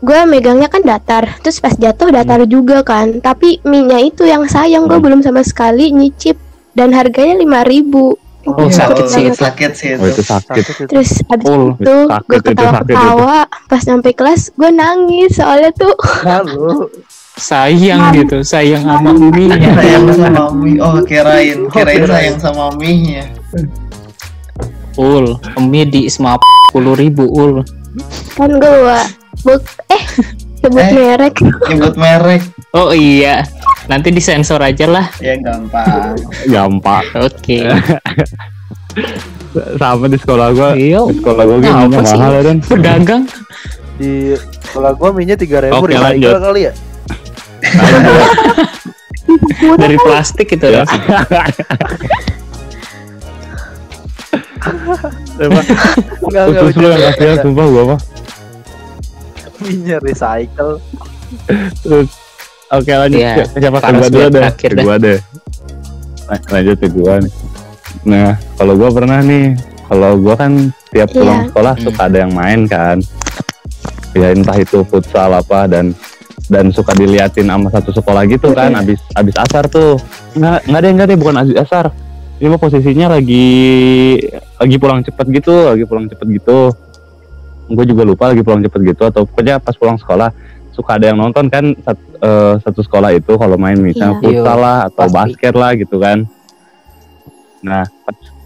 gue 0.00 0.20
megangnya 0.24 0.68
kan 0.68 0.80
datar 0.80 1.24
terus 1.40 1.58
pas 1.58 1.72
jatuh 1.72 2.08
datar 2.08 2.44
juga 2.44 2.80
kan 2.80 3.20
tapi 3.20 3.60
minyak 3.62 4.12
itu 4.12 4.24
yang 4.24 4.44
sayang 4.44 4.84
gue 4.84 4.96
belum 4.96 5.20
sama 5.20 5.40
sekali 5.40 5.88
nyicip 5.90 6.36
dan 6.72 6.90
harganya 6.90 7.38
5000 7.38 8.20
Oh, 8.44 8.60
Itu 8.60 8.76
sakit 8.76 9.04
sih 9.08 9.24
banget. 9.24 9.32
itu. 9.32 9.40
Sakit 9.40 9.70
sih 9.72 9.88
Oh, 9.96 10.04
itu. 10.04 10.08
itu 10.10 10.22
sakit. 10.22 10.52
Sakit 10.52 10.64
itu. 10.68 10.82
Terus 10.84 11.10
abis 11.24 11.46
Full. 11.48 11.64
itu 11.72 11.94
Sakit 12.04 12.28
gue 12.28 12.36
itu, 12.36 12.44
sakit 12.44 12.52
ketawa-ketawa 12.52 13.38
Pas 13.72 13.80
sampai 13.80 14.12
kelas 14.12 14.40
gue 14.52 14.68
nangis 14.68 15.30
Soalnya 15.32 15.70
tuh 15.72 15.94
Lalu 16.20 16.92
Sayang 17.34 18.14
gitu, 18.14 18.44
sayang 18.44 18.84
sama 18.84 19.10
uminya. 19.10 19.58
Sayang 19.74 20.06
sama 20.06 20.44
mie. 20.60 20.78
Oh, 20.78 21.02
kirain, 21.02 21.66
kirain 21.66 22.02
sayang 22.06 22.38
sama 22.38 22.70
mie-nya. 22.78 23.26
Ul, 24.94 25.26
mie 25.60 25.84
di 25.84 26.06
semua 26.06 26.38
puluh 26.70 26.94
ribu 26.94 27.26
ul. 27.26 27.62
Kan 28.32 28.50
gue 28.52 28.98
buk 29.42 29.62
Eh 29.88 30.02
sebut 30.58 30.80
Eh. 30.80 30.92
merek 30.92 31.34
Nyebut 31.68 31.94
merek. 31.94 32.42
Oh 32.72 32.90
iya, 32.90 33.44
nanti 33.84 34.08
disensor 34.08 34.58
aja 34.58 34.86
lah. 34.86 35.06
Ya 35.18 35.36
gampang. 35.36 36.16
Gampang. 36.46 37.04
Oke. 37.16 37.62
Sama 39.76 40.06
di 40.06 40.16
sekolah 40.16 40.50
gua. 40.50 40.74
Iya. 40.74 41.02
Di 41.04 41.14
sekolah 41.16 41.42
gua 41.44 41.56
Nah, 41.58 41.66
gini 41.84 41.94
mahal 41.96 42.32
ya 42.32 42.42
dan. 42.42 42.58
Pedagang. 42.60 43.22
di 43.94 44.34
sekolah 44.64 44.90
gua 44.94 45.10
minyak 45.10 45.38
tiga 45.38 45.62
ribu 45.62 45.78
Oke, 45.78 45.94
lanjut. 45.94 46.34
kali 46.34 46.66
ya. 46.66 46.72
dari 49.76 49.96
plastik 49.96 50.46
gitu 50.48 50.66
Ya. 50.66 50.82
ya. 55.36 55.46
Enggak 56.20 56.44
enggak 56.46 56.62
Khusus 56.64 56.76
lu 56.76 56.86
yang 56.86 57.02
kasihan 57.04 57.36
sumpah 57.40 57.66
gua 57.66 57.82
mah. 57.86 58.00
minyak 59.60 60.00
recycle. 60.02 60.76
Terus 61.80 62.08
Oke 62.66 62.90
lanjut 62.90 63.20
ke 63.22 63.58
siapa 63.60 63.78
ke 63.78 63.84
Panas 63.84 64.00
gua 64.00 64.08
dulu 64.10 64.24
deh. 64.24 64.32
terakhir 64.34 64.70
Ke 64.70 64.82
gua 64.82 64.96
deh. 64.98 65.18
Lan- 66.26 66.46
Lanjut 66.50 66.76
ke 66.76 66.88
gua 66.90 67.14
nih. 67.18 67.32
Nah, 68.04 68.30
kalau 68.54 68.74
gua 68.74 68.90
pernah 68.90 69.18
nih, 69.20 69.46
kalau 69.84 70.10
gua 70.18 70.34
kan 70.34 70.52
tiap 70.88 71.08
Iya. 71.08 71.14
pulang 71.14 71.40
sekolah 71.46 71.74
Hmm. 71.74 71.84
suka 71.84 72.00
ada 72.02 72.16
yang 72.18 72.32
main 72.32 72.60
kan. 72.66 72.96
Ya 74.12 74.30
entah 74.30 74.54
itu 74.54 74.82
futsal 74.82 75.30
apa 75.30 75.66
dan 75.66 75.94
dan 76.44 76.68
suka 76.68 76.92
diliatin 76.92 77.46
sama 77.46 77.66
satu 77.68 77.90
sekolah 77.90 78.26
gitu 78.26 78.52
kan 78.52 78.70
Iya. 78.70 78.80
abis 78.82 79.00
abis 79.12 79.34
asar 79.38 79.64
tuh 79.64 79.96
nggak 80.34 80.66
nggak 80.66 80.80
deh 80.80 80.90
nggak 80.92 81.06
deh 81.08 81.16
bukan 81.16 81.36
abis 81.38 81.56
asar 81.58 81.84
ini 82.34 82.46
mah 82.46 82.58
posisinya 82.58 83.06
lagi 83.10 83.46
lagi 84.58 84.76
pulang 84.76 85.00
cepet 85.00 85.26
gitu 85.32 85.54
lagi 85.70 85.84
pulang 85.84 86.06
cepet 86.06 86.26
gitu. 86.34 86.74
Gue 87.66 87.84
juga 87.84 88.02
lupa 88.02 88.28
lagi 88.28 88.42
pulang 88.42 88.60
cepet 88.60 88.80
gitu 88.84 89.02
atau 89.04 89.24
pokoknya 89.24 89.56
pas 89.56 89.72
pulang 89.72 89.96
sekolah 89.96 90.28
suka 90.70 90.98
ada 90.98 91.08
yang 91.08 91.18
nonton 91.18 91.46
kan 91.46 91.72
sat- 91.80 92.10
eh, 92.18 92.54
satu 92.60 92.82
sekolah 92.82 93.14
itu 93.14 93.32
kalau 93.34 93.54
main 93.54 93.78
misalnya 93.78 94.18
Iya. 94.18 94.20
futsal 94.20 94.58
lah 94.58 94.78
atau 94.90 95.06
Pasti. 95.06 95.14
basket 95.14 95.54
lah 95.54 95.70
gitu 95.72 95.96
kan. 95.96 96.18
Nah 97.62 97.86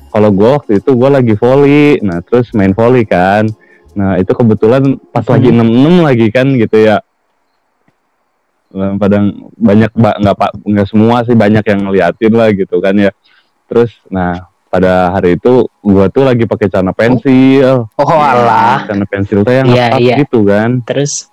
kalau 0.08 0.30
gue 0.30 0.48
waktu 0.48 0.72
itu 0.78 0.90
gue 0.92 1.10
lagi 1.10 1.34
volley 1.34 1.98
nah 2.00 2.20
terus 2.20 2.52
main 2.52 2.76
volley 2.76 3.02
kan. 3.02 3.48
Nah 3.96 4.20
itu 4.20 4.30
kebetulan 4.30 4.84
pas 5.10 5.24
lagi 5.24 5.48
enam 5.48 5.66
enam 5.66 6.04
lagi 6.04 6.28
kan 6.28 6.46
gitu 6.52 6.76
ya. 6.78 7.00
Eh, 8.68 8.92
pada 9.00 9.16
banyak 9.56 9.90
ba- 9.96 10.20
nggak 10.20 10.36
pak 10.36 10.50
nggak 10.60 10.86
semua 10.86 11.24
sih 11.24 11.32
banyak 11.32 11.64
yang 11.64 11.80
ngeliatin 11.88 12.32
lah 12.36 12.52
gitu 12.52 12.76
kan 12.78 12.92
ya 12.92 13.08
terus 13.68 13.92
nah 14.08 14.32
pada 14.66 15.08
hari 15.10 15.34
itu 15.34 15.64
gua 15.78 16.08
tuh 16.08 16.24
lagi 16.24 16.44
pakai 16.44 16.66
celana 16.66 16.90
pensil 16.90 17.88
Oh 17.94 18.08
alah. 18.10 18.84
celana 18.84 19.04
pensil 19.04 19.40
tuh 19.40 19.52
yang 19.54 19.64
ngepas 19.66 19.96
iya. 19.98 20.16
gitu 20.18 20.42
kan 20.42 20.80
Terus 20.82 21.28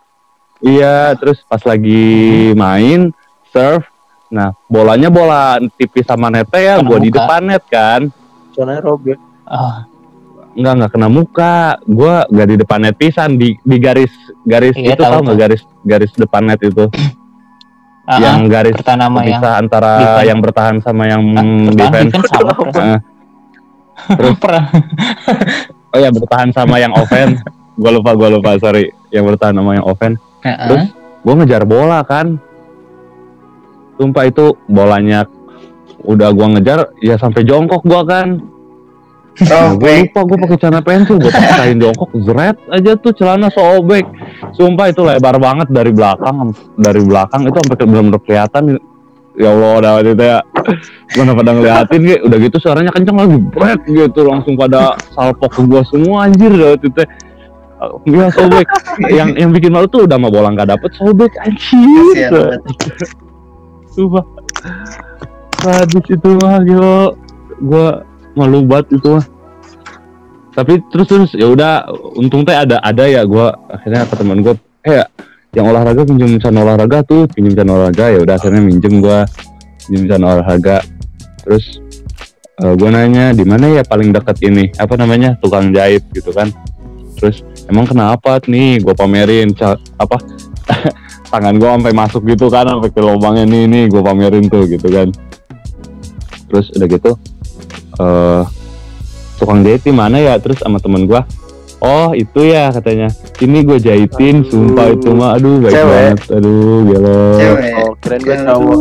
iya 0.59 1.11
terus 1.13 1.43
pas 1.43 1.59
lagi 1.61 2.05
main 2.53 3.11
serve 3.49 3.83
nah 4.27 4.51
bolanya 4.65 5.07
bola 5.07 5.43
tipis 5.71 6.03
sama 6.03 6.27
netnya 6.27 6.59
ya 6.59 6.73
Kena 6.75 6.85
gua 6.85 6.97
di 6.97 7.07
muka. 7.07 7.17
depan 7.17 7.41
net 7.45 7.63
kan 7.65 8.01
Soalnya 8.51 8.79
robek. 8.81 9.19
oh, 9.45 9.75
nggak 10.53 10.73
nggak 10.73 10.91
kena 10.91 11.07
muka 11.07 11.55
gua 11.83 12.23
nggak 12.25 12.47
di 12.47 12.55
depan 12.57 12.79
net 12.81 12.95
pisan 12.95 13.35
di 13.35 13.59
di 13.59 13.75
garis 13.77 14.11
garis 14.41 14.71
Iya, 14.73 14.95
itu 14.95 15.01
tahu 15.01 15.11
tau 15.11 15.21
nggak 15.21 15.29
tuh. 15.29 15.41
garis 15.41 15.61
garis 15.83 16.11
depan 16.13 16.43
net 16.45 16.61
itu 16.61 16.85
ah, 18.05 18.19
yang 18.21 18.45
garis 18.45 18.77
sama 18.81 19.25
yang 19.25 19.41
bisa 19.41 19.49
antara 19.57 19.91
defense. 19.97 20.27
yang 20.29 20.39
bertahan 20.41 20.75
sama 20.81 21.03
yang 21.09 21.21
pertahanan 21.25 21.47
defense. 21.73 22.11
defense 22.13 22.29
sama 22.29 22.51
terus. 22.53 22.75
Heeh. 22.77 22.99
Terus- 24.05 24.39
oh 25.93 25.99
ya 25.99 26.09
bertahan 26.13 26.49
sama 26.53 26.75
yang 26.77 26.93
offense. 26.93 27.41
Gua 27.75 27.91
lupa, 27.91 28.15
gua 28.15 28.29
lupa, 28.31 28.55
sorry. 28.55 28.87
Yang 29.11 29.35
bertahan 29.35 29.55
sama 29.57 29.71
yang 29.75 29.85
offense. 29.85 30.19
Heeh. 30.45 30.67
Terus 30.69 30.85
gua 31.25 31.33
ngejar 31.41 31.63
bola 31.67 31.99
kan. 32.05 32.37
Sumpah 33.95 34.23
itu 34.27 34.55
bolanya 34.67 35.27
udah 36.05 36.29
gua 36.35 36.47
ngejar 36.55 36.93
ya 37.01 37.17
sampai 37.17 37.41
jongkok 37.43 37.81
gua 37.83 38.03
kan. 38.05 38.55
Nah, 39.35 39.75
gue 39.75 40.07
lupa 40.07 40.23
gue 40.23 40.37
pakai 40.47 40.57
celana 40.63 40.79
pensil 40.79 41.19
gue 41.19 41.27
paksain 41.27 41.75
jongkok 41.75 42.07
zret 42.23 42.55
aja 42.71 42.95
tuh 42.95 43.11
celana 43.11 43.51
sobek 43.51 44.07
sumpah 44.53 44.91
itu 44.91 45.01
lebar 45.01 45.39
banget 45.41 45.67
dari 45.71 45.89
belakang 45.89 46.53
dari 46.77 47.01
belakang 47.01 47.41
itu 47.47 47.57
sampai 47.57 47.77
ke 47.77 47.85
benar-benar 47.87 48.21
kelihatan. 48.21 48.63
Ya 49.35 49.51
Allah 49.51 49.71
udah 49.83 49.93
itu 49.99 50.23
ya. 50.23 50.39
Mana 51.19 51.35
pada 51.35 51.51
ngeliatin 51.51 52.01
gitu 52.07 52.21
udah 52.23 52.37
gitu 52.39 52.57
suaranya 52.59 52.91
kenceng 52.95 53.17
lagi 53.19 53.37
bret 53.39 53.81
gitu. 53.83 54.21
Langsung 54.23 54.55
pada 54.55 54.95
salpok 55.11 55.59
ke 55.59 55.61
gua 55.67 55.81
semua 55.87 56.29
anjir 56.29 56.51
itu. 56.55 56.87
Teh 56.93 57.07
Iya 58.07 58.31
sobek. 58.31 58.67
Yang 59.11 59.29
yang 59.35 59.51
bikin 59.51 59.75
malu 59.75 59.85
tuh 59.91 60.07
udah 60.07 60.17
mau 60.17 60.31
bola 60.31 60.55
nggak 60.55 60.71
dapet 60.71 60.91
sobek 60.95 61.35
anjir. 61.43 62.47
Sumpah. 63.91 64.23
Sadis 65.59 66.05
itu 66.11 66.29
mah 66.39 66.61
gila 66.63 67.15
Gua 67.59 68.03
malu 68.35 68.63
banget 68.67 68.99
itu 68.99 69.19
mah 69.19 69.25
Tapi 70.55 70.79
terus 70.87 71.07
terus 71.11 71.29
ya 71.35 71.51
udah 71.51 71.91
untung 72.15 72.47
teh 72.47 72.55
ada 72.55 72.79
ada 72.79 73.03
ya 73.03 73.27
gua. 73.27 73.51
Akhirnya 73.67 74.07
ke 74.07 74.15
teman 74.15 74.39
gua 74.39 74.55
eh 74.87 75.03
yang 75.51 75.67
olahraga 75.67 76.07
pinjam 76.07 76.31
can 76.39 76.55
olahraga 76.55 77.03
tuh 77.03 77.27
pinjam 77.27 77.59
can 77.59 77.69
olahraga. 77.75 78.05
Ya 78.15 78.19
udah 78.23 78.35
akhirnya 78.39 78.63
minjem 78.63 79.03
gua 79.03 79.27
pinjam 79.83 80.15
can 80.15 80.23
olahraga. 80.23 80.77
Terus 81.43 81.83
eh, 82.63 82.73
gua 82.79 82.89
nanya 82.95 83.35
di 83.35 83.43
mana 83.43 83.67
ya 83.67 83.83
paling 83.83 84.15
dekat 84.15 84.39
ini? 84.47 84.71
Apa 84.79 84.95
namanya? 84.95 85.35
Tukang 85.43 85.75
jahit 85.75 86.07
gitu 86.15 86.31
kan. 86.31 86.47
Terus 87.19 87.43
emang 87.67 87.83
kenapa 87.83 88.39
nih? 88.47 88.79
Gua 88.79 88.95
pamerin 88.95 89.51
apa 89.99 90.23
tangan 91.35 91.59
gua 91.59 91.75
sampai 91.75 91.91
masuk 91.91 92.23
gitu 92.31 92.47
kan 92.47 92.63
sampai 92.63 92.95
ke 92.95 93.03
lubangnya 93.03 93.43
nih 93.43 93.63
nih 93.67 93.83
gua 93.91 94.07
pamerin 94.07 94.47
tuh 94.47 94.63
gitu 94.71 94.87
kan. 94.87 95.11
Terus 96.47 96.71
udah 96.79 96.87
gitu 96.87 97.11
eh 97.95 98.43
tukang 99.35 99.61
jahit 99.63 99.81
di 99.83 99.93
mana 99.93 100.17
ya 100.17 100.39
terus 100.39 100.59
sama 100.59 100.79
temen 100.79 101.05
gua 101.05 101.23
oh 101.83 102.15
itu 102.15 102.49
ya 102.49 102.71
katanya 102.71 103.11
ini 103.43 103.61
gue 103.61 103.77
jahitin 103.77 104.41
Aduh. 104.41 104.49
sumpah 104.49 104.87
itu 104.95 105.09
mah 105.13 105.29
aduh 105.37 105.55
baik 105.61 105.73
Cewek. 105.75 105.85
banget 105.91 106.19
aduh 106.33 106.77
gila 106.87 107.17
Cewek. 107.37 107.73
Oh, 107.75 107.93
keren 108.01 108.19
gue 108.23 108.37
cowok. 108.41 108.79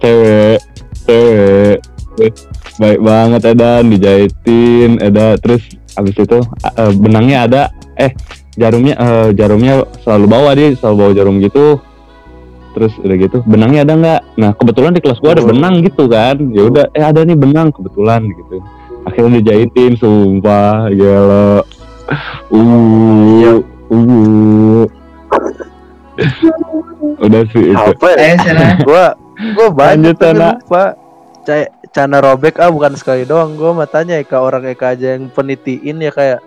Cewek 0.00 0.58
cewek 1.06 1.78
Eh, 2.14 2.30
baik 2.78 3.02
banget 3.02 3.42
Edan 3.42 3.90
dijahitin 3.90 5.02
Eda 5.02 5.34
terus 5.34 5.66
abis 5.98 6.14
itu 6.14 6.38
eh, 6.62 6.92
benangnya 6.94 7.38
ada 7.50 7.62
eh 7.98 8.14
jarumnya 8.54 8.94
eh, 8.94 9.28
jarumnya 9.34 9.82
selalu 10.06 10.26
bawa 10.30 10.54
dia 10.54 10.70
selalu 10.78 10.94
bawa 10.94 11.10
jarum 11.10 11.42
gitu 11.42 11.82
terus 12.74 12.92
udah 12.98 13.16
gitu 13.16 13.38
benangnya 13.46 13.86
ada 13.86 13.94
nggak? 13.94 14.20
Nah 14.36 14.50
kebetulan 14.58 14.92
di 14.92 15.00
kelas 15.00 15.22
gua 15.22 15.38
ada 15.38 15.46
Oh. 15.46 15.48
benang 15.48 15.80
gitu 15.80 16.10
kan. 16.10 16.36
Ya 16.50 16.62
udah 16.66 16.84
eh 16.90 17.04
ada 17.06 17.22
nih 17.22 17.38
benang 17.38 17.70
kebetulan 17.70 18.26
gitu. 18.26 18.58
Akhirnya 19.06 19.38
dijahitin 19.40 19.94
sumpah 19.96 20.90
gila. 20.90 21.62
Uh 22.50 23.62
uh. 23.94 24.84
Udah 27.22 27.42
sih 27.54 27.64
itu. 27.70 27.78
Apa 27.78 28.08
ya? 28.18 28.36
Sana. 28.42 28.66
Gua 28.86 29.14
gua 29.54 29.68
banyak 29.70 30.18
lupa. 30.18 30.98
Cai 31.44 31.68
Cana 31.94 32.18
robek 32.18 32.58
ah 32.58 32.74
bukan 32.74 32.98
sekali 32.98 33.22
doang. 33.22 33.54
Gua 33.54 33.70
matanya 33.70 34.18
Eka 34.18 34.42
orang 34.42 34.66
Eka 34.66 34.98
aja 34.98 35.14
yang 35.14 35.30
penitiin 35.30 36.02
ya 36.02 36.10
kayak 36.10 36.40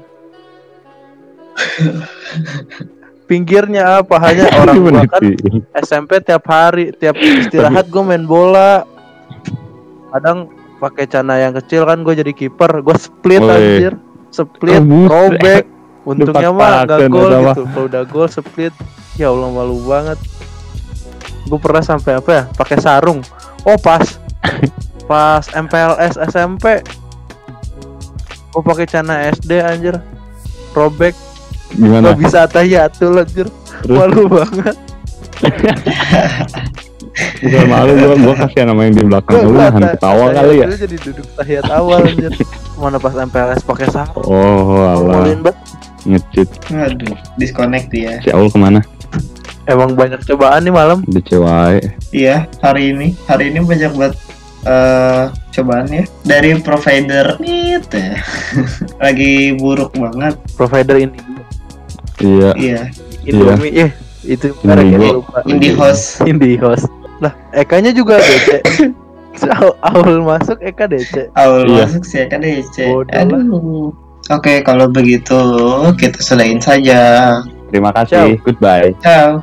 pinggirnya 3.27 4.01
apa? 4.01 4.15
Hanya 4.23 4.47
orang 4.63 4.75
gua 4.81 5.03
kan. 5.05 5.21
SMP 5.83 6.23
tiap 6.23 6.47
hari 6.47 6.95
tiap 6.95 7.19
istirahat 7.19 7.91
gue 7.91 8.01
main 8.01 8.23
bola. 8.23 8.87
Kadang 10.15 10.47
pakai 10.79 11.05
cana 11.05 11.35
yang 11.37 11.53
kecil 11.59 11.83
kan 11.83 12.01
gue 12.01 12.15
jadi 12.15 12.31
kiper. 12.31 12.81
Gue 12.81 12.95
split 12.95 13.43
Woi. 13.43 13.53
anjir. 13.53 13.93
Split 14.31 14.81
Oh, 14.81 15.05
robek 15.07 15.63
untungnya 16.09 16.49
mah 16.55 16.87
gak 16.87 17.11
gol 17.11 17.29
gitu. 17.31 17.63
Kalau 17.67 17.85
udah 17.91 18.03
gol 18.07 18.27
split. 18.31 18.73
Ya 19.19 19.29
Allah 19.29 19.51
malu 19.51 19.77
banget. 19.83 20.17
Gue 21.51 21.59
pernah 21.59 21.83
sampai 21.83 22.17
apa 22.17 22.29
ya? 22.31 22.43
Pakai 22.55 22.79
sarung. 22.79 23.19
Oh 23.67 23.75
pas. 23.75 24.17
Pas 25.07 25.43
MPLS 25.55 26.19
SMP 26.19 26.83
gue 28.57 28.65
pakai 28.65 28.89
cana 28.89 29.29
SD 29.37 29.61
anjir. 29.61 30.01
Robek 30.73 31.13
gimana 31.75 32.13
gak 32.13 32.19
bisa 32.21 32.39
tahiyatul 32.47 33.19
anjir 33.19 33.47
malu 33.89 34.29
banget 34.31 34.77
Bukan 37.17 37.65
malu 37.69 37.91
gua 37.97 38.15
gua 38.17 38.35
kasihan 38.45 38.69
sama 38.69 38.81
yang 38.85 38.93
di 38.93 39.03
belakang 39.05 39.37
lu 39.41 39.57
nahan 39.57 39.83
ketawa 39.97 40.25
kali 40.33 40.61
ya. 40.61 40.67
Dulu 40.69 40.77
jadi 40.77 40.97
duduk 41.01 41.27
tahiyat 41.33 41.67
awal 41.73 41.99
anjir. 42.05 42.33
Mana 42.77 42.97
pas 43.01 43.13
MPLS 43.17 43.61
pakai 43.65 43.87
sarung. 43.89 44.25
Oh, 44.25 44.85
alah 44.85 45.25
banget. 45.25 45.55
ngecit 46.07 46.47
Waduh, 46.71 47.17
disconnect 47.35 47.91
ya. 47.91 48.21
si 48.23 48.31
Aul 48.31 48.47
ke 48.47 48.55
mana? 48.55 48.79
Emang 49.67 49.91
banyak 49.97 50.23
cobaan 50.23 50.63
nih 50.63 50.71
malam. 50.71 51.03
Di 51.03 51.19
cewek. 51.19 51.83
Iya, 52.15 52.47
hari 52.63 52.95
ini 52.95 53.11
hari 53.27 53.51
ini 53.51 53.59
banyak 53.65 53.91
banget 53.97 54.15
eh 54.67 55.25
cobaan 55.57 55.89
ya 55.91 56.03
dari 56.23 56.55
provider 56.63 57.35
nih 57.43 57.81
ya. 57.91 58.17
Lagi 59.03 59.57
buruk 59.59 59.91
banget. 59.99 60.39
Provider 60.55 60.95
ini 61.01 61.17
Iya. 62.17 62.49
Iya, 62.53 62.81
Indomie 63.23 63.71
eh 63.77 63.91
itu 64.23 64.51
merek 64.61 64.85
Indigo. 64.89 65.21
lupa. 65.21 65.39
IndiHost. 65.43 66.03
Indihost. 66.23 66.85
Lah, 67.17 67.33
Ekanya 67.51 67.89
juga 67.89 68.17
DC. 68.17 68.61
Awal- 69.47 69.77
Awal 69.87 70.15
masuk 70.21 70.57
Eka 70.59 70.85
DC. 70.85 71.29
Awal 71.33 71.65
Iya. 71.65 71.85
masuk 71.85 72.03
sih 72.03 72.25
kan 72.25 72.41
DC. 72.41 72.75
Bodoh. 72.85 73.13
Aduh. 73.13 73.89
Oke, 74.27 74.59
kalau 74.61 74.85
begitu 74.87 75.39
kita 75.95 76.19
selain 76.19 76.59
saja. 76.59 76.99
Terima 77.67 77.91
kasih. 77.91 78.35
Goodbye. 78.41 78.91
Ciao. 78.99 79.39